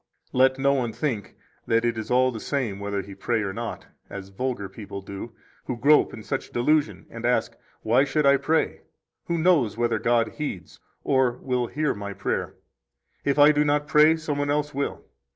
Let 0.33 0.57
no 0.57 0.73
one 0.73 0.93
think 0.93 1.35
that 1.67 1.85
it 1.85 1.95
is 1.95 2.09
all 2.09 2.31
the 2.31 2.39
same 2.39 2.79
whether 2.79 3.03
he 3.03 3.13
pray 3.13 3.43
or 3.43 3.53
not, 3.53 3.85
as 4.09 4.29
vulgar 4.29 4.67
people 4.67 4.99
do, 5.03 5.33
who 5.65 5.77
grope 5.77 6.11
in 6.11 6.23
such 6.23 6.49
delusion 6.51 7.05
and 7.11 7.23
ask, 7.23 7.55
Why 7.83 8.03
should 8.03 8.25
I 8.25 8.37
pray? 8.37 8.81
Who 9.25 9.37
knows 9.37 9.77
whether 9.77 9.99
God 9.99 10.29
heeds 10.29 10.79
or 11.03 11.33
will 11.33 11.67
hear 11.67 11.93
my 11.93 12.13
prayer? 12.13 12.55
If 13.23 13.37
I 13.37 13.51
do 13.51 13.63
not 13.63 13.87
pray, 13.87 14.15
some 14.17 14.39
one 14.39 14.49
else 14.49 14.73
will. 14.73 15.05